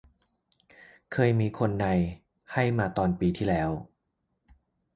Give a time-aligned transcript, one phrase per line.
[1.11, 1.85] เคยมีคนใน
[2.53, 3.69] ให้มาตอน ปีที่แล้ว